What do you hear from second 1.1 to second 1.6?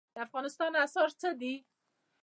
څه دي؟